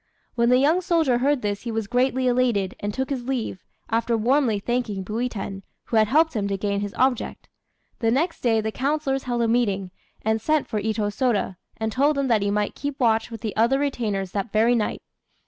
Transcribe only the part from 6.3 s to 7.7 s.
him to gain his object.